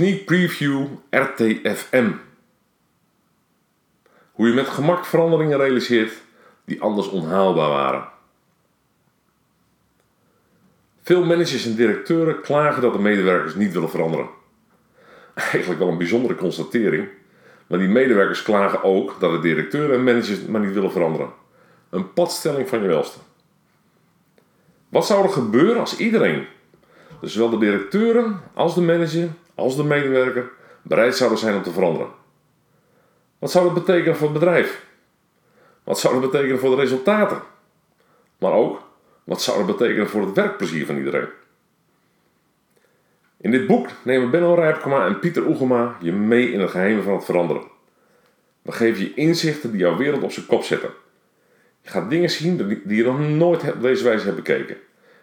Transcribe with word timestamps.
Sneak 0.00 0.24
Preview 0.24 0.86
RTFM. 1.10 2.10
Hoe 4.32 4.48
je 4.48 4.54
met 4.54 4.68
gemak 4.68 5.04
veranderingen 5.04 5.58
realiseert 5.58 6.12
die 6.64 6.80
anders 6.80 7.08
onhaalbaar 7.08 7.68
waren. 7.68 8.08
Veel 11.02 11.24
managers 11.24 11.66
en 11.66 11.74
directeuren 11.74 12.40
klagen 12.40 12.82
dat 12.82 12.92
de 12.92 12.98
medewerkers 12.98 13.54
niet 13.54 13.72
willen 13.72 13.90
veranderen. 13.90 14.28
Eigenlijk 15.34 15.80
wel 15.80 15.88
een 15.88 15.98
bijzondere 15.98 16.34
constatering, 16.34 17.08
maar 17.66 17.78
die 17.78 17.88
medewerkers 17.88 18.42
klagen 18.42 18.82
ook 18.82 19.16
dat 19.18 19.30
de 19.32 19.40
directeuren 19.40 19.96
en 19.96 20.04
managers 20.04 20.44
maar 20.46 20.60
niet 20.60 20.74
willen 20.74 20.92
veranderen. 20.92 21.30
Een 21.90 22.12
padstelling 22.12 22.68
van 22.68 22.82
je 22.82 22.88
welste. 22.88 23.18
Wat 24.88 25.06
zou 25.06 25.24
er 25.24 25.32
gebeuren 25.32 25.80
als 25.80 25.96
iedereen, 25.96 26.46
dus 27.20 27.32
zowel 27.32 27.50
de 27.50 27.66
directeuren 27.66 28.40
als 28.54 28.74
de 28.74 28.80
manager 28.80 29.28
als 29.60 29.76
de 29.76 29.84
medewerker, 29.84 30.50
bereid 30.82 31.16
zouden 31.16 31.38
zijn 31.38 31.56
om 31.56 31.62
te 31.62 31.72
veranderen? 31.72 32.08
Wat 33.38 33.50
zou 33.50 33.64
dat 33.64 33.74
betekenen 33.74 34.16
voor 34.16 34.28
het 34.28 34.38
bedrijf? 34.38 34.86
Wat 35.84 35.98
zou 35.98 36.20
dat 36.20 36.30
betekenen 36.30 36.58
voor 36.58 36.70
de 36.70 36.82
resultaten? 36.82 37.42
Maar 38.38 38.52
ook, 38.52 38.82
wat 39.24 39.42
zou 39.42 39.66
dat 39.66 39.76
betekenen 39.76 40.08
voor 40.08 40.20
het 40.20 40.34
werkplezier 40.34 40.86
van 40.86 40.96
iedereen? 40.96 41.28
In 43.36 43.50
dit 43.50 43.66
boek 43.66 43.88
nemen 44.02 44.30
Benno 44.30 44.54
Rijpkema 44.54 45.06
en 45.06 45.18
Pieter 45.18 45.46
Oegema 45.46 45.96
je 46.00 46.12
mee 46.12 46.52
in 46.52 46.60
het 46.60 46.70
geheim 46.70 47.02
van 47.02 47.12
het 47.12 47.24
veranderen. 47.24 47.62
We 48.62 48.72
geven 48.72 49.02
je 49.02 49.14
inzichten 49.14 49.70
die 49.70 49.80
jouw 49.80 49.96
wereld 49.96 50.22
op 50.22 50.32
zijn 50.32 50.46
kop 50.46 50.62
zetten. 50.62 50.90
Je 51.80 51.90
gaat 51.90 52.10
dingen 52.10 52.30
zien 52.30 52.82
die 52.84 52.96
je 52.96 53.04
nog 53.04 53.18
nooit 53.18 53.72
op 53.72 53.82
deze 53.82 54.04
wijze 54.04 54.24
hebt 54.24 54.36
bekeken. 54.36 54.76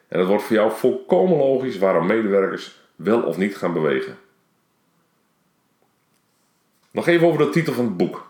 En 0.07 0.19
het 0.19 0.27
wordt 0.27 0.43
voor 0.43 0.55
jou 0.55 0.71
volkomen 0.71 1.37
logisch 1.37 1.77
waarom 1.77 2.07
medewerkers 2.07 2.81
wel 2.95 3.21
of 3.21 3.37
niet 3.37 3.57
gaan 3.57 3.73
bewegen. 3.73 4.17
Nog 6.97 7.07
even 7.07 7.27
over 7.27 7.45
de 7.45 7.49
titel 7.49 7.73
van 7.73 7.85
het 7.85 7.97
boek. 7.97 8.27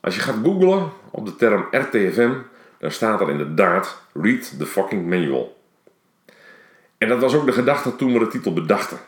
Als 0.00 0.14
je 0.14 0.20
gaat 0.20 0.36
googlen 0.42 0.90
op 1.10 1.26
de 1.26 1.36
term 1.36 1.66
RTFM, 1.70 2.32
dan 2.78 2.90
staat 2.90 3.20
er 3.20 3.30
inderdaad 3.30 4.00
Read 4.12 4.58
the 4.58 4.66
fucking 4.66 5.08
manual. 5.08 5.60
En 6.98 7.08
dat 7.08 7.20
was 7.20 7.34
ook 7.34 7.46
de 7.46 7.52
gedachte 7.52 7.96
toen 7.96 8.12
we 8.12 8.18
de 8.18 8.26
titel 8.26 8.52
bedachten. 8.52 8.98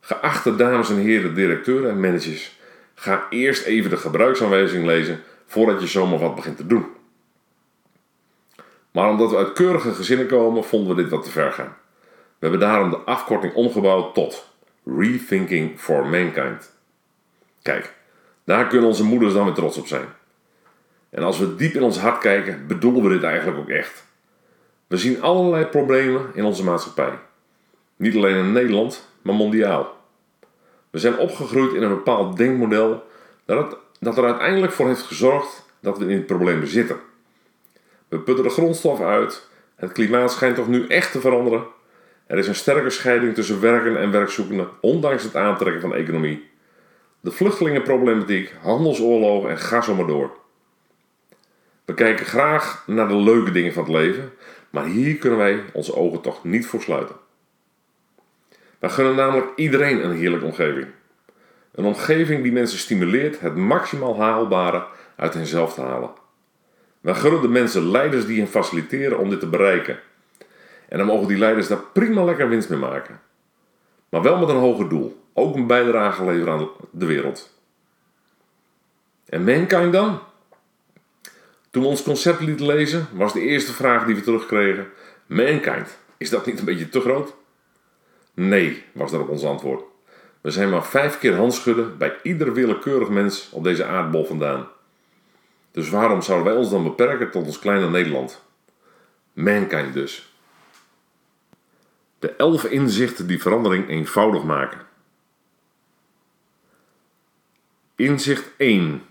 Geachte 0.00 0.56
dames 0.56 0.90
en 0.90 0.96
heren 0.96 1.34
directeuren 1.34 1.90
en 1.90 2.00
managers, 2.00 2.58
ga 2.94 3.26
eerst 3.30 3.64
even 3.64 3.90
de 3.90 3.96
gebruiksaanwijzing 3.96 4.86
lezen 4.86 5.22
voordat 5.46 5.80
je 5.80 5.86
zomaar 5.86 6.18
wat 6.18 6.34
begint 6.34 6.56
te 6.56 6.66
doen. 6.66 6.86
Maar 8.90 9.08
omdat 9.08 9.30
we 9.30 9.36
uit 9.36 9.52
keurige 9.52 9.94
gezinnen 9.94 10.26
komen, 10.26 10.64
vonden 10.64 10.96
we 10.96 11.02
dit 11.02 11.10
wat 11.10 11.24
te 11.24 11.30
ver 11.30 11.52
gaan. 11.52 11.76
We 12.38 12.48
hebben 12.48 12.60
daarom 12.60 12.90
de 12.90 12.96
afkorting 12.98 13.54
omgebouwd 13.54 14.14
tot 14.14 14.48
Rethinking 14.84 15.80
for 15.80 16.06
Mankind. 16.06 16.71
Kijk, 17.62 17.94
daar 18.44 18.66
kunnen 18.66 18.88
onze 18.88 19.04
moeders 19.04 19.32
dan 19.32 19.44
weer 19.44 19.54
trots 19.54 19.76
op 19.76 19.86
zijn. 19.86 20.06
En 21.10 21.22
als 21.22 21.38
we 21.38 21.56
diep 21.56 21.74
in 21.74 21.82
ons 21.82 21.98
hart 21.98 22.18
kijken, 22.18 22.66
bedoelen 22.66 23.02
we 23.02 23.08
dit 23.08 23.22
eigenlijk 23.22 23.58
ook 23.58 23.68
echt. 23.68 24.04
We 24.86 24.96
zien 24.96 25.22
allerlei 25.22 25.64
problemen 25.64 26.30
in 26.34 26.44
onze 26.44 26.64
maatschappij. 26.64 27.18
Niet 27.96 28.16
alleen 28.16 28.36
in 28.36 28.52
Nederland, 28.52 29.08
maar 29.22 29.34
mondiaal. 29.34 29.96
We 30.90 30.98
zijn 30.98 31.18
opgegroeid 31.18 31.72
in 31.72 31.82
een 31.82 31.88
bepaald 31.88 32.36
denkmodel 32.36 33.06
dat, 33.44 33.64
het, 33.64 33.78
dat 34.00 34.18
er 34.18 34.24
uiteindelijk 34.24 34.72
voor 34.72 34.86
heeft 34.86 35.02
gezorgd 35.02 35.64
dat 35.80 35.98
we 35.98 36.04
in 36.04 36.16
het 36.16 36.26
probleem 36.26 36.66
zitten. 36.66 36.96
We 38.08 38.18
putten 38.18 38.44
de 38.44 38.50
grondstof 38.50 39.00
uit, 39.00 39.48
het 39.74 39.92
klimaat 39.92 40.32
schijnt 40.32 40.56
toch 40.56 40.68
nu 40.68 40.86
echt 40.86 41.12
te 41.12 41.20
veranderen. 41.20 41.64
Er 42.26 42.38
is 42.38 42.46
een 42.46 42.54
sterke 42.54 42.90
scheiding 42.90 43.34
tussen 43.34 43.60
werken 43.60 44.00
en 44.00 44.10
werkzoekenden, 44.10 44.68
ondanks 44.80 45.22
het 45.22 45.36
aantrekken 45.36 45.80
van 45.80 45.90
de 45.90 45.96
economie. 45.96 46.50
De 47.22 47.30
vluchtelingenproblematiek, 47.30 48.54
handelsoorlogen 48.60 49.50
en 49.50 49.58
ga 49.58 49.80
zo 49.80 49.94
maar 49.94 50.06
door. 50.06 50.30
We 51.84 51.94
kijken 51.94 52.26
graag 52.26 52.84
naar 52.86 53.08
de 53.08 53.16
leuke 53.16 53.50
dingen 53.50 53.72
van 53.72 53.82
het 53.82 53.92
leven, 53.92 54.32
maar 54.70 54.84
hier 54.84 55.16
kunnen 55.16 55.38
wij 55.38 55.64
onze 55.72 55.96
ogen 55.96 56.20
toch 56.20 56.44
niet 56.44 56.66
voor 56.66 56.80
sluiten. 56.80 57.16
We 58.78 58.88
gunnen 58.88 59.14
namelijk 59.14 59.46
iedereen 59.56 60.04
een 60.04 60.16
heerlijke 60.16 60.44
omgeving. 60.44 60.86
Een 61.72 61.84
omgeving 61.84 62.42
die 62.42 62.52
mensen 62.52 62.78
stimuleert 62.78 63.40
het 63.40 63.56
maximaal 63.56 64.20
haalbare 64.20 64.86
uit 65.16 65.34
henzelf 65.34 65.74
te 65.74 65.80
halen. 65.80 66.10
Wij 67.00 67.14
gunnen 67.14 67.42
de 67.42 67.48
mensen 67.48 67.90
leiders 67.90 68.26
die 68.26 68.38
hen 68.38 68.48
faciliteren 68.48 69.18
om 69.18 69.30
dit 69.30 69.40
te 69.40 69.48
bereiken. 69.48 69.98
En 70.88 70.98
dan 70.98 71.06
mogen 71.06 71.28
die 71.28 71.38
leiders 71.38 71.68
daar 71.68 71.82
prima 71.92 72.24
lekker 72.24 72.48
winst 72.48 72.68
mee 72.68 72.78
maken. 72.78 73.20
Maar 74.08 74.22
wel 74.22 74.38
met 74.38 74.48
een 74.48 74.56
hoger 74.56 74.88
doel. 74.88 75.21
Ook 75.32 75.54
een 75.54 75.66
bijdrage 75.66 76.24
leveren 76.24 76.52
aan 76.52 76.68
de 76.90 77.06
wereld. 77.06 77.50
En 79.24 79.44
mankind 79.44 79.92
dan? 79.92 80.20
Toen 81.70 81.82
we 81.82 81.88
ons 81.88 82.02
concept 82.02 82.40
lieten 82.40 82.66
lezen, 82.66 83.08
was 83.12 83.32
de 83.32 83.40
eerste 83.40 83.72
vraag 83.72 84.04
die 84.04 84.14
we 84.14 84.20
terugkregen: 84.20 84.88
Mankind, 85.26 85.98
is 86.16 86.30
dat 86.30 86.46
niet 86.46 86.58
een 86.58 86.64
beetje 86.64 86.88
te 86.88 87.00
groot? 87.00 87.34
Nee, 88.34 88.84
was 88.92 89.10
daarop 89.10 89.28
ons 89.28 89.44
antwoord. 89.44 89.82
We 90.40 90.50
zijn 90.50 90.70
maar 90.70 90.84
vijf 90.84 91.18
keer 91.18 91.36
handschudden 91.36 91.98
bij 91.98 92.18
ieder 92.22 92.52
willekeurig 92.52 93.08
mens 93.08 93.48
op 93.52 93.64
deze 93.64 93.84
aardbol 93.84 94.24
vandaan. 94.24 94.68
Dus 95.70 95.90
waarom 95.90 96.22
zouden 96.22 96.52
wij 96.52 96.56
ons 96.56 96.70
dan 96.70 96.82
beperken 96.82 97.30
tot 97.30 97.46
ons 97.46 97.58
kleine 97.58 97.90
Nederland? 97.90 98.44
Mankind 99.32 99.92
dus. 99.92 100.34
De 102.18 102.30
elf 102.36 102.64
inzichten 102.64 103.26
die 103.26 103.42
verandering 103.42 103.88
eenvoudig 103.88 104.42
maken. 104.42 104.80
Inzicht 108.02 108.50
1. 108.56 109.02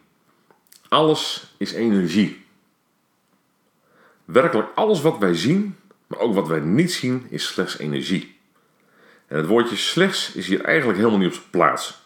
Alles 0.89 1.53
is 1.57 1.73
energie. 1.73 2.45
Werkelijk 4.25 4.69
alles 4.75 5.01
wat 5.01 5.17
wij 5.17 5.35
zien, 5.35 5.75
maar 6.07 6.19
ook 6.19 6.33
wat 6.33 6.47
wij 6.47 6.59
niet 6.59 6.91
zien, 6.91 7.27
is 7.29 7.47
slechts 7.47 7.77
energie. 7.77 8.37
En 9.27 9.37
het 9.37 9.45
woordje 9.45 9.75
slechts 9.75 10.33
is 10.33 10.47
hier 10.47 10.63
eigenlijk 10.63 10.97
helemaal 10.97 11.19
niet 11.19 11.27
op 11.27 11.33
zijn 11.33 11.49
plaats. 11.49 12.01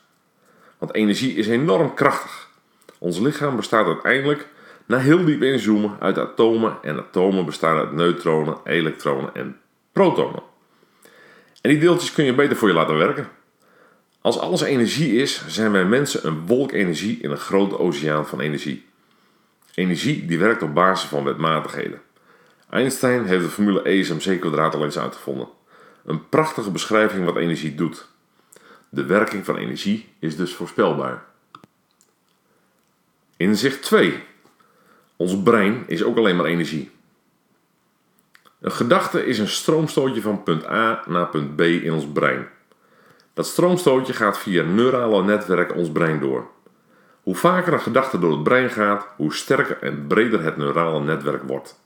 Want 0.77 0.93
energie 0.93 1.35
is 1.35 1.47
enorm 1.47 1.93
krachtig. 1.93 2.49
Ons 2.97 3.19
lichaam 3.19 3.55
bestaat 3.55 3.85
uiteindelijk, 3.85 4.47
na 4.85 4.97
heel 4.97 5.25
diep 5.25 5.41
inzoomen, 5.41 5.97
uit 5.99 6.17
atomen. 6.17 6.77
En 6.81 6.97
atomen 6.97 7.45
bestaan 7.45 7.77
uit 7.77 7.91
neutronen, 7.91 8.57
elektronen 8.63 9.35
en 9.35 9.59
protonen. 9.91 10.43
En 11.61 11.69
die 11.69 11.79
deeltjes 11.79 12.11
kun 12.11 12.25
je 12.25 12.35
beter 12.35 12.57
voor 12.57 12.67
je 12.67 12.73
laten 12.73 12.97
werken. 12.97 13.29
Als 14.25 14.39
alles 14.39 14.61
energie 14.61 15.15
is, 15.15 15.47
zijn 15.47 15.71
wij 15.71 15.85
mensen 15.85 16.27
een 16.27 16.45
wolk 16.45 16.71
energie 16.71 17.19
in 17.21 17.31
een 17.31 17.37
grote 17.37 17.79
oceaan 17.79 18.27
van 18.27 18.39
energie. 18.39 18.85
Energie 19.73 20.25
die 20.25 20.39
werkt 20.39 20.61
op 20.61 20.73
basis 20.73 21.09
van 21.09 21.23
wetmatigheden. 21.23 22.01
Einstein 22.69 23.25
heeft 23.25 23.43
de 23.43 23.49
formule 23.49 23.89
E 23.89 23.99
is 23.99 24.09
mc 24.09 24.45
al 24.45 24.83
eens 24.83 24.99
uitgevonden. 24.99 25.47
Een 26.05 26.29
prachtige 26.29 26.71
beschrijving 26.71 27.25
wat 27.25 27.35
energie 27.35 27.75
doet. 27.75 28.07
De 28.89 29.05
werking 29.05 29.45
van 29.45 29.57
energie 29.57 30.09
is 30.19 30.35
dus 30.35 30.53
voorspelbaar. 30.53 31.25
Inzicht 33.37 33.81
2. 33.83 34.23
Ons 35.15 35.43
brein 35.43 35.83
is 35.87 36.03
ook 36.03 36.17
alleen 36.17 36.35
maar 36.35 36.45
energie. 36.45 36.91
Een 38.61 38.71
gedachte 38.71 39.25
is 39.25 39.39
een 39.39 39.47
stroomstootje 39.47 40.21
van 40.21 40.43
punt 40.43 40.67
A 40.67 41.03
naar 41.07 41.27
punt 41.27 41.55
B 41.55 41.61
in 41.61 41.93
ons 41.93 42.07
brein. 42.13 42.47
Dat 43.35 43.47
stroomstootje 43.47 44.13
gaat 44.13 44.37
via 44.37 44.63
neurale 44.63 45.23
netwerken 45.23 45.75
ons 45.75 45.91
brein 45.91 46.19
door. 46.19 46.47
Hoe 47.21 47.35
vaker 47.35 47.73
een 47.73 47.79
gedachte 47.81 48.19
door 48.19 48.31
het 48.31 48.43
brein 48.43 48.69
gaat, 48.69 49.07
hoe 49.15 49.33
sterker 49.33 49.77
en 49.81 50.07
breder 50.07 50.43
het 50.43 50.57
neurale 50.57 50.99
netwerk 50.99 51.43
wordt. 51.43 51.79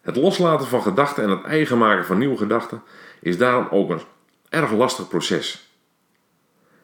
Het 0.00 0.16
loslaten 0.16 0.66
van 0.66 0.82
gedachten 0.82 1.22
en 1.22 1.30
het 1.30 1.44
eigen 1.44 1.78
maken 1.78 2.04
van 2.04 2.18
nieuwe 2.18 2.36
gedachten 2.36 2.82
is 3.20 3.38
daarom 3.38 3.68
ook 3.70 3.90
een 3.90 4.00
erg 4.48 4.72
lastig 4.72 5.08
proces. 5.08 5.70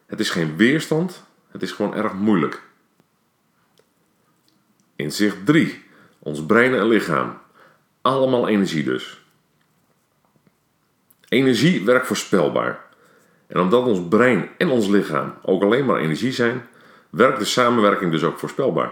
Het 0.05 0.19
is 0.19 0.29
geen 0.29 0.55
weerstand, 0.55 1.23
het 1.51 1.61
is 1.61 1.71
gewoon 1.71 1.95
erg 1.95 2.13
moeilijk. 2.13 2.61
Inzicht 4.95 5.45
3. 5.45 5.83
Ons 6.19 6.45
brein 6.45 6.73
en 6.73 6.87
lichaam. 6.87 7.37
Allemaal 8.01 8.47
energie 8.47 8.83
dus. 8.83 9.21
Energie 11.27 11.85
werkt 11.85 12.07
voorspelbaar. 12.07 12.89
En 13.51 13.59
omdat 13.59 13.85
ons 13.85 14.07
brein 14.09 14.49
en 14.57 14.69
ons 14.69 14.87
lichaam 14.87 15.33
ook 15.41 15.63
alleen 15.63 15.85
maar 15.85 15.99
energie 15.99 16.31
zijn, 16.31 16.67
werkt 17.09 17.39
de 17.39 17.45
samenwerking 17.45 18.11
dus 18.11 18.23
ook 18.23 18.39
voorspelbaar. 18.39 18.91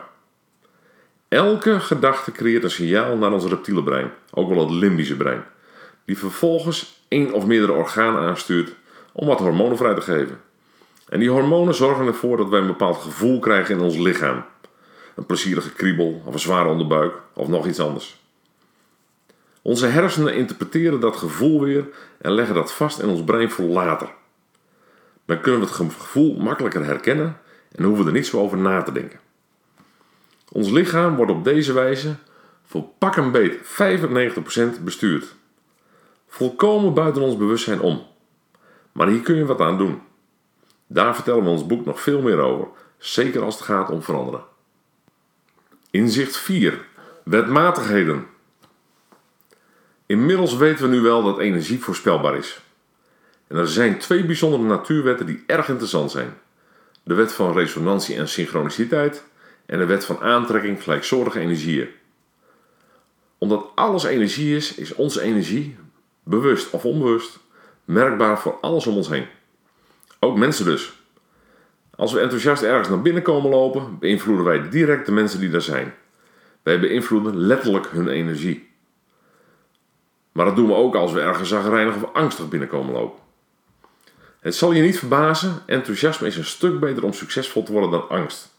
Elke 1.27 1.79
gedachte 1.79 2.31
creëert 2.31 2.63
een 2.63 2.71
signaal 2.71 3.17
naar 3.17 3.31
ons 3.31 3.45
reptiele 3.45 3.83
brein, 3.83 4.11
ook 4.31 4.49
wel 4.49 4.59
het 4.59 4.69
limbische 4.69 5.15
brein, 5.15 5.43
die 6.05 6.17
vervolgens 6.17 7.03
één 7.07 7.33
of 7.33 7.45
meerdere 7.45 7.71
organen 7.71 8.21
aanstuurt 8.21 8.75
om 9.11 9.27
wat 9.27 9.39
hormonen 9.39 9.77
vrij 9.77 9.93
te 9.93 10.01
geven. 10.01 10.41
En 11.09 11.19
die 11.19 11.29
hormonen 11.29 11.75
zorgen 11.75 12.07
ervoor 12.07 12.37
dat 12.37 12.49
wij 12.49 12.59
een 12.59 12.67
bepaald 12.67 12.97
gevoel 12.97 13.39
krijgen 13.39 13.75
in 13.75 13.81
ons 13.81 13.97
lichaam. 13.97 14.43
Een 15.15 15.25
plezierige 15.25 15.73
kriebel 15.73 16.21
of 16.25 16.33
een 16.33 16.39
zware 16.39 16.69
onderbuik 16.69 17.13
of 17.33 17.47
nog 17.47 17.67
iets 17.67 17.79
anders. 17.79 18.19
Onze 19.61 19.85
hersenen 19.85 20.33
interpreteren 20.33 20.99
dat 20.99 21.17
gevoel 21.17 21.61
weer 21.61 21.85
en 22.21 22.31
leggen 22.31 22.55
dat 22.55 22.73
vast 22.73 22.99
in 22.99 23.09
ons 23.09 23.23
brein 23.23 23.51
voor 23.51 23.65
later. 23.65 24.17
Dan 25.29 25.41
kunnen 25.41 25.59
we 25.59 25.65
het 25.65 25.75
gevoel 25.75 26.35
makkelijker 26.35 26.85
herkennen 26.85 27.37
en 27.71 27.83
hoeven 27.83 28.03
we 28.03 28.09
er 28.09 28.15
niet 28.15 28.27
zo 28.27 28.39
over 28.39 28.57
na 28.57 28.81
te 28.81 28.91
denken. 28.91 29.19
Ons 30.51 30.69
lichaam 30.69 31.15
wordt 31.15 31.31
op 31.31 31.43
deze 31.43 31.73
wijze 31.73 32.15
voor 32.65 32.83
pak 32.97 33.15
een 33.15 33.31
beet 33.31 33.57
95% 34.79 34.83
bestuurd. 34.83 35.35
Volkomen 36.27 36.93
buiten 36.93 37.21
ons 37.21 37.37
bewustzijn 37.37 37.81
om. 37.81 38.05
Maar 38.91 39.07
hier 39.07 39.21
kun 39.21 39.35
je 39.35 39.45
wat 39.45 39.61
aan 39.61 39.77
doen. 39.77 40.01
Daar 40.87 41.15
vertellen 41.15 41.43
we 41.43 41.49
ons 41.49 41.65
boek 41.65 41.85
nog 41.85 42.01
veel 42.01 42.21
meer 42.21 42.39
over, 42.39 42.67
zeker 42.97 43.41
als 43.41 43.55
het 43.55 43.63
gaat 43.63 43.89
om 43.89 44.03
veranderen. 44.03 44.43
Inzicht 45.89 46.37
4. 46.37 46.85
Wetmatigheden. 47.23 48.25
Inmiddels 50.05 50.55
weten 50.55 50.89
we 50.89 50.95
nu 50.95 51.01
wel 51.01 51.23
dat 51.23 51.39
energie 51.39 51.79
voorspelbaar 51.79 52.35
is. 52.35 52.61
En 53.49 53.57
er 53.57 53.67
zijn 53.67 53.97
twee 53.97 54.25
bijzondere 54.25 54.63
natuurwetten 54.63 55.25
die 55.25 55.43
erg 55.45 55.69
interessant 55.69 56.11
zijn: 56.11 56.33
de 57.03 57.13
wet 57.13 57.33
van 57.33 57.53
resonantie 57.53 58.15
en 58.15 58.27
synchroniciteit 58.27 59.23
en 59.65 59.79
de 59.79 59.85
wet 59.85 60.05
van 60.05 60.19
aantrekking 60.19 60.83
gelijksoortige 60.83 61.39
energieën. 61.39 61.87
Omdat 63.37 63.65
alles 63.75 64.03
energie 64.03 64.55
is, 64.55 64.75
is 64.75 64.93
onze 64.93 65.21
energie, 65.21 65.77
bewust 66.23 66.69
of 66.69 66.85
onbewust, 66.85 67.39
merkbaar 67.85 68.39
voor 68.39 68.57
alles 68.61 68.87
om 68.87 68.95
ons 68.95 69.09
heen. 69.09 69.25
Ook 70.19 70.37
mensen 70.37 70.65
dus. 70.65 70.93
Als 71.95 72.13
we 72.13 72.19
enthousiast 72.19 72.63
ergens 72.63 72.89
naar 72.89 73.01
binnen 73.01 73.23
komen 73.23 73.49
lopen, 73.49 73.99
beïnvloeden 73.99 74.45
wij 74.45 74.69
direct 74.69 75.05
de 75.05 75.11
mensen 75.11 75.39
die 75.39 75.49
daar 75.49 75.61
zijn. 75.61 75.93
Wij 76.63 76.79
beïnvloeden 76.79 77.37
letterlijk 77.37 77.87
hun 77.87 78.07
energie. 78.07 78.69
Maar 80.31 80.45
dat 80.45 80.55
doen 80.55 80.67
we 80.67 80.73
ook 80.73 80.95
als 80.95 81.11
we 81.11 81.21
ergens 81.21 81.49
zagrijnig 81.49 81.95
of 81.95 82.13
angstig 82.13 82.49
binnenkomen 82.49 82.93
lopen. 82.93 83.28
Het 84.39 84.55
zal 84.55 84.71
je 84.71 84.81
niet 84.81 84.99
verbazen, 84.99 85.61
enthousiasme 85.65 86.27
is 86.27 86.37
een 86.37 86.45
stuk 86.45 86.79
beter 86.79 87.03
om 87.03 87.13
succesvol 87.13 87.63
te 87.63 87.71
worden 87.71 87.91
dan 87.91 88.09
angst. 88.09 88.49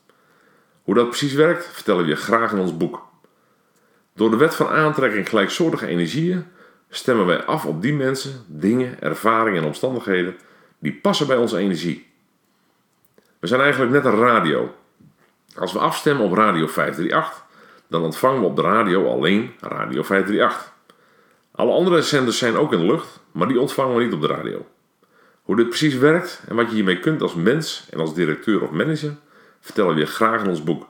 Hoe 0.82 0.94
dat 0.94 1.08
precies 1.08 1.32
werkt, 1.32 1.66
vertellen 1.72 2.02
we 2.04 2.08
je 2.08 2.16
graag 2.16 2.52
in 2.52 2.58
ons 2.58 2.76
boek. 2.76 3.06
Door 4.14 4.30
de 4.30 4.36
wet 4.36 4.54
van 4.54 4.68
aantrekking 4.68 5.28
gelijksoortige 5.28 5.86
energieën 5.86 6.46
stemmen 6.88 7.26
wij 7.26 7.44
af 7.44 7.66
op 7.66 7.82
die 7.82 7.94
mensen, 7.94 8.44
dingen, 8.46 9.00
ervaringen 9.00 9.60
en 9.60 9.66
omstandigheden 9.66 10.36
die 10.78 10.94
passen 10.94 11.26
bij 11.26 11.36
onze 11.36 11.58
energie. 11.58 12.08
We 13.38 13.46
zijn 13.46 13.60
eigenlijk 13.60 13.92
net 13.92 14.04
een 14.04 14.18
radio. 14.18 14.74
Als 15.54 15.72
we 15.72 15.78
afstemmen 15.78 16.24
op 16.24 16.32
radio 16.32 16.66
538, 16.66 17.44
dan 17.86 18.02
ontvangen 18.02 18.40
we 18.40 18.46
op 18.46 18.56
de 18.56 18.62
radio 18.62 19.10
alleen 19.10 19.52
radio 19.60 20.02
538. 20.02 20.72
Alle 21.54 21.72
andere 21.72 22.02
zenders 22.02 22.38
zijn 22.38 22.56
ook 22.56 22.72
in 22.72 22.78
de 22.78 22.86
lucht, 22.86 23.20
maar 23.32 23.48
die 23.48 23.60
ontvangen 23.60 23.96
we 23.96 24.02
niet 24.02 24.12
op 24.12 24.20
de 24.20 24.26
radio. 24.26 24.66
Hoe 25.50 25.58
dit 25.58 25.68
precies 25.68 25.94
werkt 25.94 26.42
en 26.48 26.56
wat 26.56 26.68
je 26.68 26.74
hiermee 26.74 27.00
kunt 27.00 27.22
als 27.22 27.34
mens 27.34 27.86
en 27.90 28.00
als 28.00 28.14
directeur 28.14 28.62
of 28.62 28.70
manager, 28.70 29.16
vertellen 29.60 29.94
we 29.94 30.00
je 30.00 30.06
graag 30.06 30.42
in 30.42 30.48
ons 30.48 30.62
boek. 30.62 30.88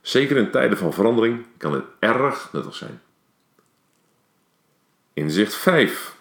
Zeker 0.00 0.36
in 0.36 0.50
tijden 0.50 0.78
van 0.78 0.92
verandering 0.92 1.46
kan 1.56 1.72
het 1.72 1.84
erg 1.98 2.48
nuttig 2.52 2.74
zijn. 2.74 3.00
Inzicht 5.12 5.54
5. 5.54 6.16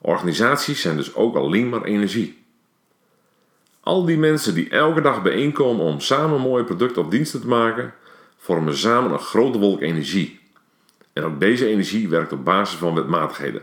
Organisaties 0.00 0.80
zijn 0.80 0.96
dus 0.96 1.14
ook 1.14 1.36
alleen 1.36 1.68
maar 1.68 1.82
energie. 1.82 2.44
Al 3.80 4.04
die 4.04 4.18
mensen 4.18 4.54
die 4.54 4.68
elke 4.68 5.00
dag 5.00 5.22
bijeenkomen 5.22 5.84
om 5.84 6.00
samen 6.00 6.40
mooie 6.40 6.64
producten 6.64 7.02
of 7.02 7.08
diensten 7.08 7.40
te 7.40 7.46
maken, 7.46 7.94
vormen 8.36 8.76
samen 8.76 9.12
een 9.12 9.18
grote 9.18 9.58
wolk 9.58 9.80
energie. 9.80 10.40
En 11.12 11.22
ook 11.24 11.40
deze 11.40 11.66
energie 11.66 12.08
werkt 12.08 12.32
op 12.32 12.44
basis 12.44 12.78
van 12.78 12.94
wetmatigheden. 12.94 13.62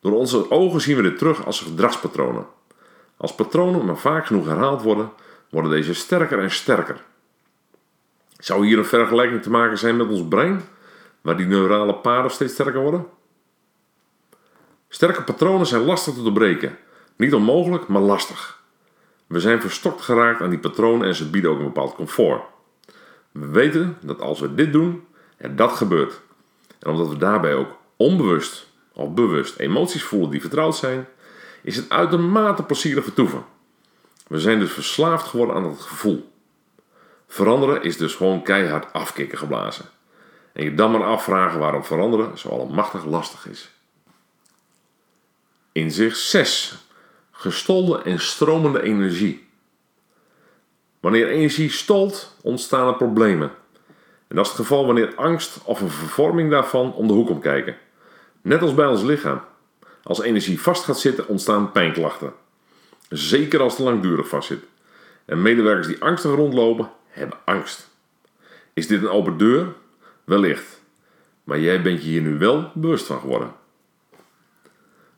Door 0.00 0.12
onze 0.12 0.50
ogen 0.50 0.80
zien 0.80 0.96
we 0.96 1.02
dit 1.02 1.18
terug 1.18 1.44
als 1.44 1.60
gedragspatronen. 1.60 2.46
Als 3.16 3.34
patronen 3.34 3.84
maar 3.84 3.98
vaak 3.98 4.26
genoeg 4.26 4.46
herhaald 4.46 4.82
worden, 4.82 5.12
worden 5.50 5.70
deze 5.70 5.94
sterker 5.94 6.38
en 6.38 6.50
sterker. 6.50 7.04
Zou 8.38 8.66
hier 8.66 8.78
een 8.78 8.84
vergelijking 8.84 9.42
te 9.42 9.50
maken 9.50 9.78
zijn 9.78 9.96
met 9.96 10.08
ons 10.08 10.28
brein, 10.28 10.62
waar 11.20 11.36
die 11.36 11.46
neurale 11.46 11.94
paden 11.94 12.30
steeds 12.30 12.52
sterker 12.52 12.80
worden? 12.80 13.06
Sterke 14.88 15.22
patronen 15.22 15.66
zijn 15.66 15.84
lastig 15.84 16.14
te 16.14 16.22
doorbreken. 16.22 16.78
Niet 17.16 17.34
onmogelijk, 17.34 17.88
maar 17.88 18.02
lastig. 18.02 18.62
We 19.26 19.40
zijn 19.40 19.60
verstokt 19.60 20.00
geraakt 20.00 20.40
aan 20.40 20.50
die 20.50 20.58
patronen 20.58 21.06
en 21.06 21.14
ze 21.14 21.30
bieden 21.30 21.50
ook 21.50 21.58
een 21.58 21.64
bepaald 21.64 21.94
comfort. 21.94 22.42
We 23.32 23.46
weten 23.46 23.96
dat 24.00 24.20
als 24.20 24.40
we 24.40 24.54
dit 24.54 24.72
doen, 24.72 25.06
er 25.36 25.56
dat 25.56 25.72
gebeurt. 25.72 26.20
En 26.78 26.90
omdat 26.90 27.08
we 27.08 27.16
daarbij 27.16 27.54
ook 27.54 27.76
onbewust 27.96 28.67
of 28.98 29.14
bewust 29.14 29.58
emoties 29.58 30.02
voelen 30.02 30.30
die 30.30 30.40
vertrouwd 30.40 30.76
zijn, 30.76 31.08
is 31.62 31.76
het 31.76 31.90
uitermate 31.90 32.62
plezierig 32.62 33.04
vertoeven. 33.04 33.44
We 34.26 34.40
zijn 34.40 34.58
dus 34.58 34.72
verslaafd 34.72 35.26
geworden 35.26 35.56
aan 35.56 35.64
het 35.64 35.80
gevoel. 35.80 36.32
Veranderen 37.28 37.82
is 37.82 37.96
dus 37.96 38.14
gewoon 38.14 38.42
keihard 38.42 38.92
afkicken 38.92 39.38
geblazen. 39.38 39.84
En 40.52 40.64
je 40.64 40.74
dan 40.74 40.90
maar 40.90 41.04
afvragen 41.04 41.58
waarom 41.58 41.84
veranderen 41.84 42.38
zo 42.38 42.48
allemachtig 42.48 43.04
lastig 43.04 43.46
is. 43.46 43.70
Inzicht 45.72 46.18
6. 46.18 46.76
Gestolde 47.30 48.02
en 48.02 48.20
stromende 48.20 48.82
energie. 48.82 49.48
Wanneer 51.00 51.28
energie 51.28 51.70
stolt, 51.70 52.36
ontstaan 52.42 52.88
er 52.88 52.96
problemen. 52.96 53.50
En 54.28 54.36
dat 54.36 54.44
is 54.44 54.52
het 54.52 54.60
geval 54.60 54.86
wanneer 54.86 55.14
angst 55.14 55.58
of 55.64 55.80
een 55.80 55.90
vervorming 55.90 56.50
daarvan 56.50 56.94
om 56.94 57.06
de 57.06 57.12
hoek 57.12 57.26
komt 57.26 57.42
kijken. 57.42 57.76
Net 58.48 58.62
als 58.62 58.74
bij 58.74 58.86
ons 58.86 59.02
lichaam. 59.02 59.40
Als 60.02 60.22
energie 60.22 60.60
vast 60.60 60.84
gaat 60.84 61.00
zitten, 61.00 61.28
ontstaan 61.28 61.72
pijnklachten. 61.72 62.32
Zeker 63.08 63.60
als 63.60 63.76
het 63.76 63.86
langdurig 63.86 64.28
vastzit. 64.28 64.64
En 65.24 65.42
medewerkers 65.42 65.86
die 65.86 66.02
angstig 66.02 66.34
rondlopen, 66.34 66.90
hebben 67.08 67.38
angst. 67.44 67.88
Is 68.72 68.86
dit 68.86 69.02
een 69.02 69.08
open 69.08 69.36
deur? 69.36 69.66
Wellicht. 70.24 70.80
Maar 71.44 71.60
jij 71.60 71.82
bent 71.82 72.02
je 72.02 72.08
hier 72.08 72.20
nu 72.20 72.38
wel 72.38 72.70
bewust 72.74 73.06
van 73.06 73.20
geworden. 73.20 73.52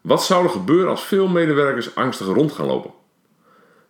Wat 0.01 0.25
zou 0.25 0.45
er 0.45 0.51
gebeuren 0.51 0.91
als 0.91 1.05
veel 1.05 1.29
medewerkers 1.29 1.95
angstig 1.95 2.27
rond 2.27 2.53
gaan 2.53 2.67
lopen? 2.67 2.93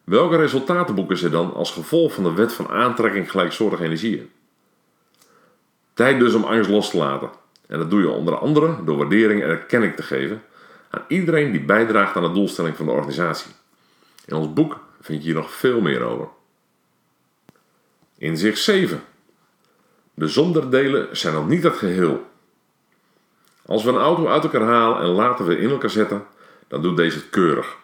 Welke 0.05 0.37
resultaten 0.37 0.95
boeken 0.95 1.17
ze 1.17 1.31
dan 1.31 1.55
als 1.55 1.73
gevolg 1.73 2.15
van 2.15 2.25
de 2.25 2.33
wet 2.33 2.53
van 2.53 2.69
aantrekking 2.69 3.31
gelijksoortige 3.31 3.85
energieën? 3.85 4.31
Tijd 5.95 6.19
dus 6.19 6.35
om 6.35 6.45
angst 6.45 6.71
los 6.71 6.91
te 6.91 6.97
laten. 6.97 7.40
En 7.71 7.79
dat 7.79 7.91
doe 7.91 8.01
je 8.01 8.09
onder 8.09 8.39
andere 8.39 8.85
door 8.85 8.97
waardering 8.97 9.43
en 9.43 9.49
erkenning 9.49 9.97
te 9.97 10.03
geven 10.03 10.43
aan 10.91 11.05
iedereen 11.09 11.53
die 11.53 11.61
bijdraagt 11.61 12.17
aan 12.17 12.23
de 12.23 12.33
doelstelling 12.33 12.77
van 12.77 12.87
de 12.87 12.93
organisatie. 12.93 13.51
In 14.27 14.35
ons 14.37 14.53
boek 14.53 14.81
vind 15.01 15.19
je 15.19 15.25
hier 15.25 15.35
nog 15.35 15.53
veel 15.53 15.81
meer 15.81 16.03
over. 16.03 16.29
Inzicht 18.19 18.59
7. 18.59 19.03
De 20.15 20.29
zonderdelen 20.29 21.17
zijn 21.17 21.35
nog 21.35 21.49
niet 21.49 21.63
het 21.63 21.77
geheel. 21.77 22.27
Als 23.67 23.85
we 23.85 23.91
een 23.91 23.97
auto 23.97 24.29
uit 24.29 24.43
elkaar 24.43 24.63
halen 24.63 25.01
en 25.01 25.09
later 25.09 25.47
weer 25.47 25.59
in 25.59 25.71
elkaar 25.71 25.91
zetten, 25.91 26.27
dan 26.69 26.83
doet 26.83 26.97
deze 26.97 27.19
het 27.19 27.31
keurig. 27.31 27.77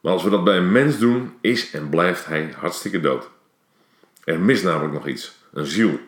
Maar 0.00 0.12
als 0.12 0.22
we 0.22 0.30
dat 0.30 0.44
bij 0.44 0.56
een 0.56 0.72
mens 0.72 0.98
doen, 0.98 1.36
is 1.40 1.70
en 1.70 1.88
blijft 1.88 2.26
hij 2.26 2.54
hartstikke 2.58 3.00
dood. 3.00 3.28
Er 4.24 4.40
mist 4.40 4.64
namelijk 4.64 4.92
nog 4.92 5.06
iets, 5.06 5.34
een 5.52 5.66
ziel. 5.66 6.00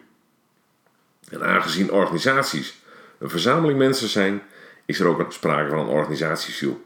En 1.29 1.45
aangezien 1.45 1.93
organisaties 1.93 2.81
een 3.19 3.31
verzameling 3.31 3.79
mensen 3.79 4.09
zijn, 4.09 4.43
is 4.85 5.01
er 5.01 5.07
ook 5.07 5.33
sprake 5.33 5.71
van 5.71 5.79
een 5.79 5.87
organisatieziel. 5.87 6.85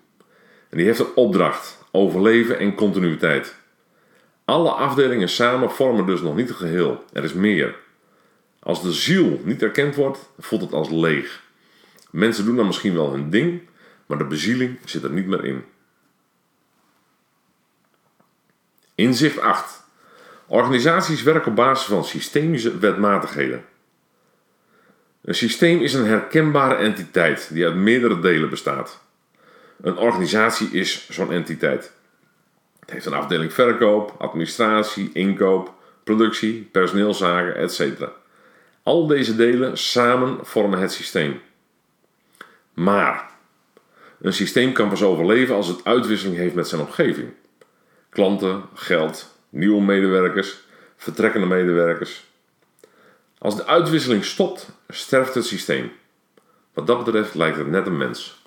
En 0.69 0.77
die 0.77 0.87
heeft 0.87 0.99
een 0.99 1.15
opdracht, 1.15 1.79
overleven 1.91 2.59
en 2.59 2.75
continuïteit. 2.75 3.55
Alle 4.45 4.71
afdelingen 4.71 5.29
samen 5.29 5.71
vormen 5.71 6.07
dus 6.07 6.21
nog 6.21 6.37
niet 6.37 6.49
het 6.49 6.57
geheel. 6.57 7.05
Er 7.13 7.25
is 7.25 7.33
meer. 7.33 7.77
Als 8.61 8.83
de 8.83 8.93
ziel 8.93 9.41
niet 9.45 9.63
erkend 9.63 9.95
wordt, 9.95 10.31
voelt 10.39 10.61
het 10.61 10.73
als 10.73 10.91
leeg. 10.91 11.43
Mensen 12.11 12.45
doen 12.45 12.57
dan 12.57 12.67
misschien 12.67 12.95
wel 12.95 13.13
hun 13.13 13.31
ding, 13.31 13.61
maar 14.07 14.19
de 14.19 14.25
bezieling 14.25 14.79
zit 14.85 15.03
er 15.03 15.11
niet 15.11 15.27
meer 15.27 15.45
in. 15.45 15.65
Inzicht 18.95 19.41
8. 19.41 19.85
Organisaties 20.47 21.23
werken 21.23 21.51
op 21.51 21.57
basis 21.57 21.87
van 21.87 22.05
systemische 22.05 22.79
wetmatigheden. 22.79 23.65
Een 25.27 25.35
systeem 25.35 25.81
is 25.81 25.95
een 25.95 26.07
herkenbare 26.07 26.75
entiteit 26.75 27.49
die 27.53 27.65
uit 27.65 27.75
meerdere 27.75 28.21
delen 28.21 28.51
bestaat. 28.51 29.01
Een 29.81 29.97
organisatie 29.97 30.69
is 30.71 31.09
zo'n 31.11 31.33
entiteit. 31.33 31.93
Het 32.81 32.91
heeft 32.91 33.07
een 33.07 33.13
afdeling 33.13 33.53
verkoop, 33.53 34.15
administratie, 34.19 35.11
inkoop, 35.13 35.75
productie, 36.05 36.69
personeelszaken, 36.73 37.57
etc. 37.57 37.81
Al 38.83 39.07
deze 39.07 39.37
delen 39.37 39.79
samen 39.79 40.39
vormen 40.43 40.79
het 40.79 40.93
systeem. 40.93 41.41
Maar 42.75 43.31
een 44.21 44.33
systeem 44.33 44.73
kan 44.73 44.89
pas 44.89 45.03
overleven 45.03 45.55
als 45.55 45.69
het 45.69 45.85
uitwisseling 45.85 46.37
heeft 46.37 46.55
met 46.55 46.69
zijn 46.69 46.81
omgeving. 46.81 47.29
Klanten, 48.11 48.63
geld, 48.75 49.39
nieuwe 49.49 49.83
medewerkers, 49.83 50.59
vertrekkende 50.97 51.47
medewerkers. 51.47 52.25
Als 53.39 53.57
de 53.57 53.67
uitwisseling 53.67 54.25
stopt, 54.25 54.76
sterft 54.89 55.35
het 55.35 55.45
systeem. 55.45 55.93
Wat 56.73 56.87
dat 56.87 57.05
betreft 57.05 57.35
lijkt 57.35 57.57
het 57.57 57.67
net 57.67 57.87
een 57.87 57.97
mens. 57.97 58.43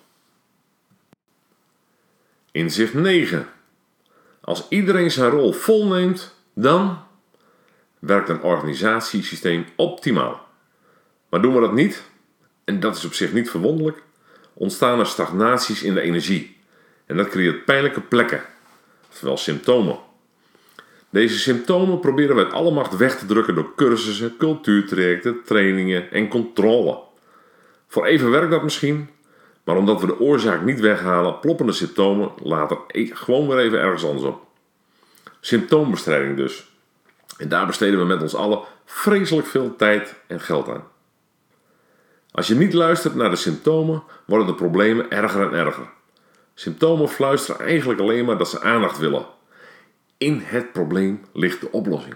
Inzicht 2.51 2.93
9. 2.93 3.50
Als 4.41 4.65
iedereen 4.69 5.12
zijn 5.12 5.29
rol 5.29 5.51
volneemt, 5.51 6.36
dan 6.53 7.03
werkt 8.00 8.29
een 8.29 8.41
organisatiesysteem 8.41 9.65
optimaal. 9.75 10.48
Maar 11.29 11.41
doen 11.41 11.53
we 11.53 11.60
dat 11.60 11.74
niet, 11.74 12.03
en 12.63 12.79
dat 12.79 12.96
is 12.96 13.05
op 13.05 13.13
zich 13.13 13.34
niet 13.34 13.50
verwonderlijk, 13.50 14.03
ontstaan 14.53 15.00
er 15.00 15.05
stagnaties 15.05 15.84
in 15.84 15.93
de 15.93 16.01
energie. 16.01 16.58
En 17.05 17.17
dat 17.17 17.29
creëert 17.29 17.65
pijnlijke 17.65 18.01
plekken, 18.01 18.43
oftewel 19.10 19.38
symptomen. 19.38 20.00
Deze 21.09 21.39
symptomen 21.39 21.99
proberen 21.99 22.35
wij 22.35 22.45
alle 22.45 22.71
macht 22.71 22.97
weg 22.97 23.17
te 23.17 23.25
drukken 23.25 23.55
door 23.55 23.75
cursussen, 23.75 24.37
cultuurtrajecten, 24.37 25.43
trainingen 25.45 26.11
en 26.11 26.27
controle. 26.27 26.99
Voor 27.87 28.05
even 28.05 28.31
werkt 28.31 28.51
dat 28.51 28.63
misschien, 28.63 29.09
maar 29.63 29.77
omdat 29.77 30.01
we 30.01 30.07
de 30.07 30.19
oorzaak 30.19 30.63
niet 30.63 30.79
weghalen, 30.79 31.39
ploppen 31.39 31.65
de 31.65 31.71
symptomen 31.71 32.31
later 32.43 32.77
e- 32.87 33.09
gewoon 33.13 33.47
weer 33.47 33.59
even 33.59 33.79
ergens 33.79 34.05
anders 34.05 34.25
op. 34.25 34.47
Symptoombestrijding 35.39 36.37
dus. 36.37 36.67
En 37.37 37.49
daar 37.49 37.65
besteden 37.65 37.99
we 37.99 38.05
met 38.05 38.21
ons 38.21 38.35
allen 38.35 38.59
vreselijk 38.85 39.47
veel 39.47 39.75
tijd 39.75 40.15
en 40.27 40.41
geld 40.41 40.69
aan. 40.69 40.83
Als 42.31 42.47
je 42.47 42.55
niet 42.55 42.73
luistert 42.73 43.15
naar 43.15 43.29
de 43.29 43.35
symptomen, 43.35 44.03
worden 44.25 44.47
de 44.47 44.53
problemen 44.53 45.11
erger 45.11 45.41
en 45.41 45.53
erger. 45.53 45.89
Symptomen 46.53 47.09
fluisteren 47.09 47.65
eigenlijk 47.65 47.99
alleen 47.99 48.25
maar 48.25 48.37
dat 48.37 48.49
ze 48.49 48.61
aandacht 48.61 48.97
willen. 48.97 49.25
In 50.19 50.41
het 50.43 50.71
probleem 50.71 51.21
ligt 51.33 51.61
de 51.61 51.71
oplossing. 51.71 52.15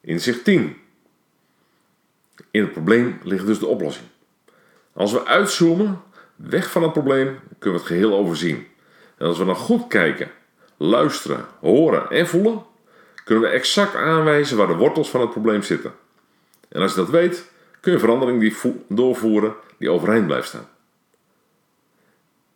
Inzicht 0.00 0.44
10. 0.44 0.76
In 2.50 2.62
het 2.62 2.72
probleem 2.72 3.20
ligt 3.22 3.46
dus 3.46 3.58
de 3.58 3.66
oplossing. 3.66 4.06
Als 4.92 5.12
we 5.12 5.26
uitzoomen, 5.26 6.02
weg 6.34 6.70
van 6.70 6.82
het 6.82 6.92
probleem, 6.92 7.38
kunnen 7.58 7.80
we 7.80 7.86
het 7.86 7.94
geheel 7.94 8.12
overzien. 8.12 8.66
En 9.16 9.26
als 9.26 9.38
we 9.38 9.44
dan 9.44 9.56
goed 9.56 9.86
kijken, 9.86 10.30
luisteren, 10.76 11.46
horen 11.60 12.10
en 12.10 12.26
voelen, 12.26 12.62
kunnen 13.24 13.44
we 13.44 13.50
exact 13.50 13.94
aanwijzen 13.94 14.56
waar 14.56 14.66
de 14.66 14.74
wortels 14.74 15.10
van 15.10 15.20
het 15.20 15.30
probleem 15.30 15.62
zitten. 15.62 15.94
En 16.68 16.82
als 16.82 16.90
je 16.90 17.00
dat 17.00 17.10
weet, 17.10 17.50
kun 17.80 17.92
je 17.92 17.98
verandering 17.98 18.40
die 18.40 18.56
doorvoeren 18.88 19.54
die 19.78 19.90
overeind 19.90 20.26
blijft 20.26 20.48
staan. 20.48 20.68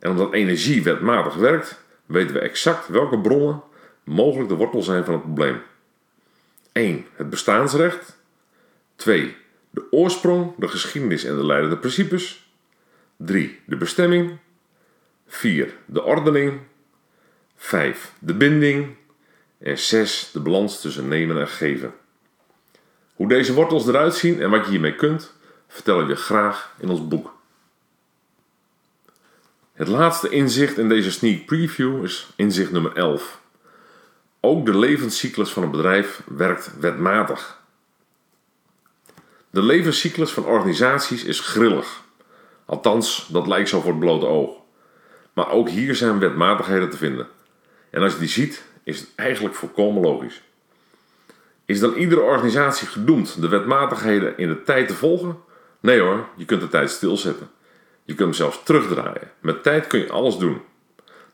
En 0.01 0.11
omdat 0.11 0.33
energie 0.33 0.83
wetmatig 0.83 1.35
werkt, 1.35 1.81
weten 2.07 2.35
we 2.35 2.41
exact 2.41 2.89
welke 2.89 3.19
bronnen 3.19 3.63
mogelijk 4.05 4.49
de 4.49 4.55
wortel 4.55 4.83
zijn 4.83 5.05
van 5.05 5.15
het 5.15 5.23
probleem. 5.23 5.63
1. 6.73 7.07
Het 7.13 7.31
bestaansrecht. 7.31 8.19
2. 8.97 9.37
De 9.71 9.87
oorsprong, 9.91 10.53
de 10.57 10.69
geschiedenis 10.69 11.25
en 11.25 11.37
de 11.37 11.47
leidende 11.47 11.77
principes. 11.77 12.53
3. 13.17 13.61
De 13.65 13.77
bestemming. 13.77 14.39
4. 15.27 15.75
De 15.87 16.03
ordening. 16.03 16.61
5. 17.57 18.13
De 18.19 18.35
binding. 18.35 18.97
En 19.59 19.79
6. 19.79 20.31
De 20.33 20.41
balans 20.41 20.81
tussen 20.81 21.09
nemen 21.09 21.41
en 21.41 21.49
geven. 21.49 21.95
Hoe 23.15 23.29
deze 23.29 23.55
wortels 23.55 23.87
eruit 23.87 24.15
zien 24.15 24.41
en 24.41 24.51
wat 24.51 24.65
je 24.65 24.71
hiermee 24.71 24.95
kunt, 24.95 25.33
vertellen 25.69 26.07
we 26.07 26.17
graag 26.17 26.75
in 26.79 26.89
ons 26.89 27.09
boek. 27.09 27.39
Het 29.81 29.89
laatste 29.89 30.29
inzicht 30.29 30.79
in 30.79 30.89
deze 30.89 31.11
sneak 31.11 31.45
preview 31.47 32.05
is 32.05 32.29
inzicht 32.37 32.71
nummer 32.73 32.97
11. 32.97 33.41
Ook 34.41 34.67
de 34.67 34.79
levenscyclus 34.79 35.51
van 35.51 35.63
een 35.63 35.71
bedrijf 35.71 36.23
werkt 36.27 36.73
wetmatig. 36.81 37.61
De 39.51 39.63
levenscyclus 39.63 40.31
van 40.31 40.45
organisaties 40.45 41.25
is 41.25 41.41
grillig. 41.41 42.03
Althans, 42.65 43.29
dat 43.33 43.47
lijkt 43.47 43.69
zo 43.69 43.81
voor 43.81 43.91
het 43.91 44.01
blote 44.01 44.27
oog. 44.27 44.57
Maar 45.33 45.51
ook 45.51 45.69
hier 45.69 45.95
zijn 45.95 46.19
wetmatigheden 46.19 46.91
te 46.91 46.97
vinden. 46.97 47.27
En 47.91 48.03
als 48.03 48.13
je 48.13 48.19
die 48.19 48.29
ziet, 48.29 48.63
is 48.85 49.01
het 49.01 49.09
eigenlijk 49.17 49.55
volkomen 49.55 50.03
logisch. 50.03 50.43
Is 51.65 51.81
dan 51.81 51.95
iedere 51.95 52.21
organisatie 52.21 52.89
gedoemd 52.89 53.41
de 53.41 53.49
wetmatigheden 53.49 54.39
in 54.39 54.49
de 54.49 54.63
tijd 54.63 54.89
te 54.89 54.95
volgen? 54.95 55.39
Nee 55.81 56.01
hoor, 56.01 56.29
je 56.37 56.45
kunt 56.45 56.61
de 56.61 56.69
tijd 56.69 56.91
stilzetten. 56.91 57.51
Je 58.11 58.17
kunt 58.17 58.29
hem 58.29 58.47
zelfs 58.47 58.63
terugdraaien. 58.63 59.31
Met 59.41 59.63
tijd 59.63 59.87
kun 59.87 60.01
je 60.01 60.11
alles 60.11 60.37
doen. 60.37 60.61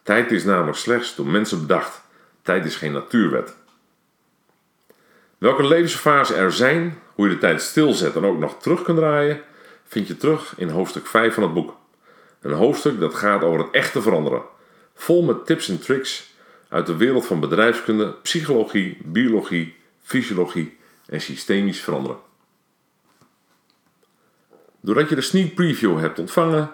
Tijd 0.02 0.32
is 0.32 0.44
namelijk 0.44 0.76
slechts 0.76 1.14
door 1.14 1.26
mensen 1.26 1.60
bedacht. 1.60 2.02
Tijd 2.42 2.64
is 2.64 2.76
geen 2.76 2.92
natuurwet. 2.92 3.56
Welke 5.38 5.66
levensfasen 5.66 6.36
er 6.36 6.52
zijn, 6.52 6.98
hoe 7.14 7.28
je 7.28 7.34
de 7.34 7.40
tijd 7.40 7.62
stilzet 7.62 8.16
en 8.16 8.24
ook 8.24 8.38
nog 8.38 8.60
terug 8.60 8.82
kunt 8.82 8.96
draaien, 8.96 9.40
vind 9.84 10.08
je 10.08 10.16
terug 10.16 10.54
in 10.56 10.68
hoofdstuk 10.68 11.06
5 11.06 11.34
van 11.34 11.42
het 11.42 11.54
boek. 11.54 11.76
Een 12.40 12.52
hoofdstuk 12.52 13.00
dat 13.00 13.14
gaat 13.14 13.42
over 13.42 13.58
het 13.58 13.70
echte 13.70 14.02
veranderen. 14.02 14.42
Vol 14.94 15.22
met 15.22 15.46
tips 15.46 15.68
en 15.68 15.80
tricks 15.80 16.32
uit 16.68 16.86
de 16.86 16.96
wereld 16.96 17.26
van 17.26 17.40
bedrijfskunde, 17.40 18.12
psychologie, 18.12 18.98
biologie, 19.04 19.76
fysiologie 20.02 20.78
en 21.06 21.20
systemisch 21.20 21.80
veranderen. 21.80 22.25
Doordat 24.86 25.08
je 25.08 25.14
de 25.14 25.20
sneak 25.20 25.54
preview 25.54 25.98
hebt 25.98 26.18
ontvangen, 26.18 26.70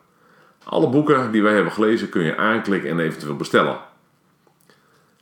Alle 0.64 0.90
boeken 0.90 1.32
die 1.32 1.44
wij 1.44 1.54
hebben 1.54 1.72
gelezen 1.72 2.10
kun 2.10 2.24
je 2.24 2.38
aanklikken 2.38 2.90
en 2.90 3.00
eventueel 3.00 3.36
bestellen. 3.36 3.78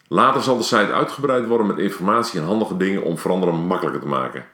Later 0.08 0.42
zal 0.42 0.58
de 0.58 0.64
site 0.64 0.94
uitgebreid 0.94 1.48
worden 1.48 1.68
met 1.68 1.78
informatie 1.78 2.40
en 2.40 2.46
handige 2.46 2.78
dingen 2.78 3.04
om 3.04 3.18
veranderen 3.18 3.56
makkelijker 3.56 4.02
te 4.02 4.08
maken. 4.08 4.46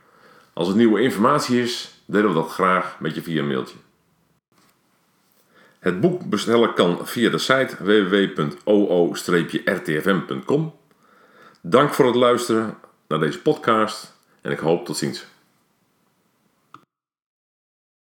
Als 0.54 0.68
het 0.68 0.78
nieuwe 0.78 1.02
informatie 1.02 1.62
is, 1.62 2.02
delen 2.06 2.28
we 2.28 2.34
dat 2.34 2.52
graag 2.52 2.96
met 3.00 3.16
je 3.16 3.22
via 3.22 3.44
mailtje. 3.44 3.76
Het 5.80 6.02
boek 6.02 6.30
bestellen 6.30 6.74
kan 6.74 7.00
via 7.04 7.30
de 7.30 7.38
site 7.38 7.76
www.oo-rtfm.com. 7.80 10.74
Dank 11.66 11.94
voor 11.94 12.06
het 12.06 12.16
luisteren 12.16 12.78
naar 13.08 13.20
deze 13.20 13.42
podcast 13.42 14.14
en 14.42 14.52
ik 14.52 14.60
hoop 14.60 14.86
tot 14.86 14.98
ziens. 14.98 15.26